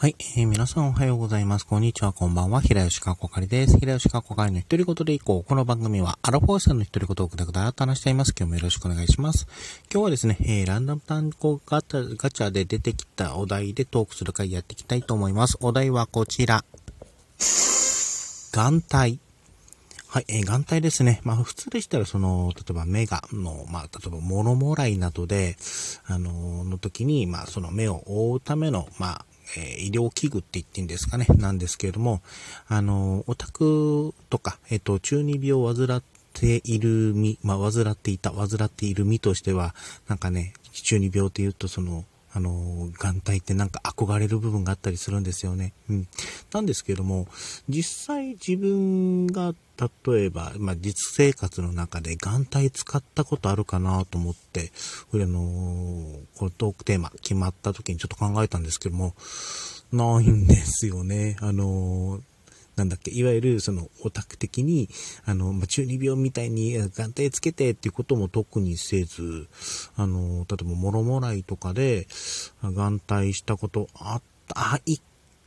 [0.00, 1.66] はい、えー、皆さんおはようございます。
[1.66, 2.60] こんにちは、こんばんは。
[2.60, 3.78] 平吉かこかりです。
[3.80, 5.42] 平吉かこかりの一人言でいこう。
[5.44, 8.32] この番組は、アラフォーさんの一人言をくだくだと話しています。
[8.38, 9.48] 今日もよろしくお願いします。
[9.92, 15.58] 今日はですね、えー、ランダム単語ガチャガチャで出てきたお題でトークする回やっていきたいと思います。
[15.62, 16.64] お題はこちら。
[18.52, 19.18] 眼帯。
[20.06, 21.20] はい、えー、眼帯ですね。
[21.24, 25.56] まあ、普通でしたら、その、例えば目が、の、まあ、例えば物もらいなどで、
[26.06, 29.24] あのー、の時に、まあ、その目を覆うための、まあ、
[29.56, 32.22] えー、医療器具って言っていいんですかね、なんですけれども、
[32.68, 39.74] あの、オタクとか、えっ、ー、と、中二病を患っている身、まあ、患っていた、患っている身としては、
[40.08, 45.72] なんかね、中二病って言うと、その、あの、眼帯ってなんか憧れる部分があったりするんですよね。
[45.88, 46.08] うん。
[46.52, 47.26] なんですけども、
[47.68, 49.54] 実際自分が
[50.04, 54.72] 例えば、まあ、実生活の中で眼帯使ったことあるかなと思って、
[55.10, 55.40] これあの
[56.36, 59.14] このトークテーマ決まった時にちょっと考えたんですけども、
[59.92, 61.36] ないんですよね。
[61.40, 62.20] あの
[62.78, 64.88] なんだっけ、いわゆるそのオタク的に、
[65.24, 69.48] あの、まあ、中二病みたいに眼帯つけてっていうことも特にせず、
[69.96, 72.06] あの、例えばもろもらいとかで
[72.62, 75.02] 眼帯したことあった、あ、一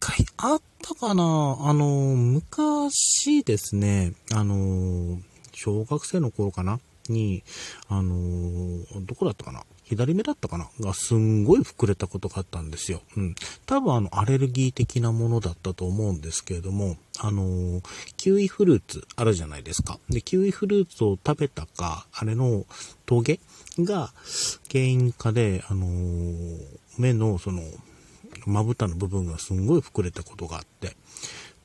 [0.00, 5.18] 回あったかなあの、昔ですね、あの、
[5.52, 7.42] 小学生の頃かなに、
[7.88, 10.68] あの、どこだったかな左目だったかな？
[10.80, 13.02] がすんごい膨れたことがあったんですよ。
[13.16, 13.34] うん。
[13.66, 17.82] 多分あの、アレルギー的なものだったと思うんですけれども、あのー、
[18.16, 19.98] キウイフルーツあるじゃないですか。
[20.08, 22.64] で、キウイフルーツを食べたか、あれの
[23.06, 23.40] トゲ
[23.78, 24.12] が
[24.70, 26.60] 原因かで、あのー、
[26.98, 27.62] 目のその、
[28.46, 30.96] まぶたの部分がすんごい膨れたことがあって、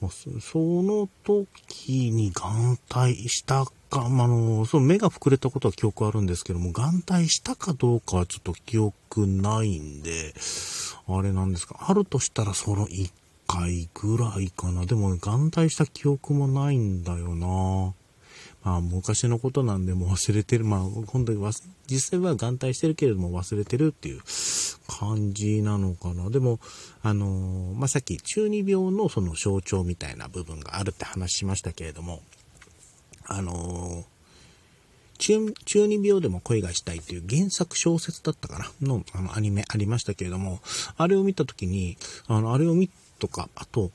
[0.00, 10.34] もうその時に眼帯したか、あの、その目が膨れたことは記憶あるんですけども、眼帯したかどうかはちょっと記憶ないんで、
[11.08, 11.76] あれなんですか。
[11.88, 13.10] あるとしたらその1
[13.46, 14.84] 回ぐらいかな。
[14.86, 17.94] でも眼帯した記憶もないんだよな。
[18.64, 20.64] まあ、昔のことなんでもう忘れてる。
[20.64, 21.52] まあ、本当に
[21.86, 24.20] 実際は眼帯してるけれども忘れてるっていう
[24.88, 26.30] 感じなのかな。
[26.30, 26.58] でも、
[27.02, 32.22] あのー、まあ、さっき中二病のその象徴みたいな部分があるって話しましたけれども、
[33.26, 34.04] あの、
[35.18, 38.70] 中中二病でも恋がしたいっていう原作小説だったかな？
[38.82, 40.60] のあのアニメありましたけれども、
[40.96, 43.90] あれを見たときに、あの、あれを見とか、あと、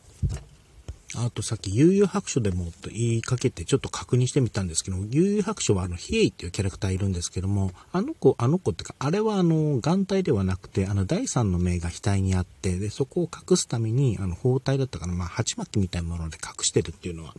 [1.13, 17.35] あとさっき悠々白書でもと言いかけてちょっと確認してみたんですけど悠々白書はあの、ヒエイっていうキャラクターいるんですけども、あの子、あの子ってか、あれはあの、眼帯ではなくて、あの、第三の目が額にあって、で、そこを隠すために、あの、包帯だったかな、まあ、鉢巻きみたいなもので隠してるっていうのは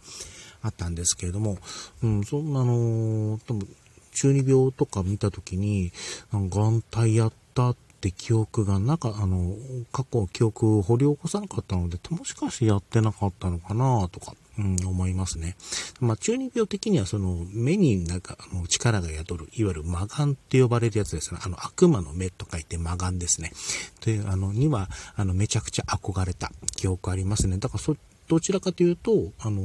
[0.62, 1.58] あったんですけれども、
[2.02, 3.68] うん、そんなの、多分、
[4.12, 5.92] 中二病とか見たときに、
[6.32, 9.56] 眼帯やったって記憶がなんか、あの、
[9.92, 15.56] 過去記憶を掘り起こさなかったので、もしかしてやってなかったのかなとか、うん、思いますね。
[16.00, 21.40] まあ、中二病的にはその目になんかあの力が宿る、いわゆる魔眼って呼ばれるやつですね。
[21.42, 23.52] あの悪魔の目と書いて魔眼ですね。
[24.00, 27.56] という、あの、には、あの、めちゃくちゃ憧れた記憶ありますね。
[27.56, 27.96] だからそ、
[28.28, 29.62] どちらかというと、あの、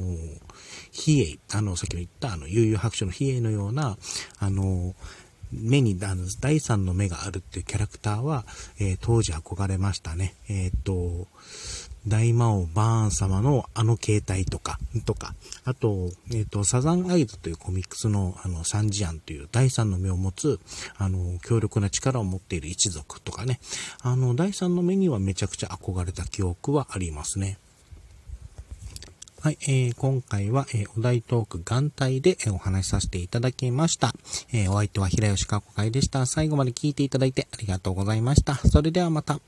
[0.91, 3.97] 比叡、あの、さっきの言った、あの、悠々白書の比叡のような、
[4.39, 4.95] あの、
[5.51, 8.45] 目に、あの、第三の目があるっていうキャラクターは、
[8.79, 10.35] えー、当時憧れましたね。
[10.49, 11.27] えっ、と、
[12.07, 15.35] 大魔王バーン様のあの形態とか、とか、
[15.65, 20.59] あと、えっ、と、サザンアイズというコミックスの、あの、サンジアンという第三の目を持つ、
[20.97, 23.59] あの、強力な力を持っている一族とかね、
[24.01, 27.57] あの、第三の目にはめちゃくちゃ憧れた記憶はありますね。
[29.47, 34.11] はい、えー、今回は、えー、お題トーク眼帯で、えー、お話しさせていただきました。
[34.51, 36.25] えー、お相手は平吉かこ会でした。
[36.25, 38.55] 最後まで聞いていただいてありがとうございました。
[38.55, 39.39] それではまた。